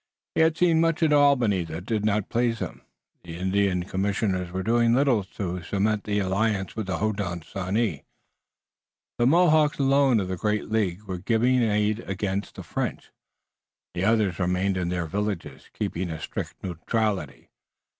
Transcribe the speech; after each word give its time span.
He 0.33 0.41
had 0.41 0.57
seen 0.57 0.81
much 0.81 1.03
at 1.03 1.13
Albany 1.13 1.63
that 1.65 1.85
did 1.85 2.03
not 2.03 2.27
please 2.29 2.57
him. 2.57 2.81
The 3.23 3.37
Indian 3.37 3.83
Commissioners 3.83 4.51
were 4.51 4.63
doing 4.63 4.95
little 4.95 5.23
to 5.23 5.61
cement 5.61 6.05
the 6.05 6.17
alliance 6.17 6.75
with 6.75 6.87
the 6.87 6.97
Hodenosaunee. 6.97 8.01
The 9.19 9.27
Mohawks, 9.27 9.77
alone 9.77 10.19
of 10.19 10.27
the 10.27 10.37
great 10.37 10.69
League, 10.71 11.03
were 11.03 11.19
giving 11.19 11.61
aid 11.61 11.99
against 11.99 12.55
the 12.55 12.63
French. 12.63 13.11
The 13.93 14.03
others 14.03 14.39
remained 14.39 14.75
in 14.75 14.89
their 14.89 15.05
villages, 15.05 15.69
keeping 15.71 16.09
a 16.09 16.19
strict 16.19 16.55
neutrality. 16.63 17.51